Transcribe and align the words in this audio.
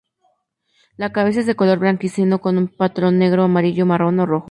La 0.97 1.11
cabeza 1.11 1.41
es 1.41 1.45
de 1.45 1.53
color 1.55 1.77
blanquecino 1.77 2.41
con 2.41 2.57
un 2.57 2.69
patrón 2.69 3.19
negro, 3.19 3.43
amarillo, 3.43 3.85
marrón 3.85 4.19
o 4.19 4.25
rojo. 4.25 4.39